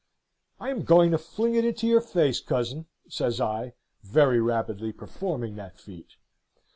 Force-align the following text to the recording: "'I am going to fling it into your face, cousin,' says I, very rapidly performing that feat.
"'I 0.59 0.69
am 0.71 0.81
going 0.83 1.11
to 1.11 1.19
fling 1.19 1.53
it 1.53 1.63
into 1.63 1.85
your 1.85 2.01
face, 2.01 2.39
cousin,' 2.41 2.87
says 3.07 3.39
I, 3.39 3.73
very 4.01 4.39
rapidly 4.41 4.91
performing 4.91 5.57
that 5.57 5.77
feat. 5.77 6.15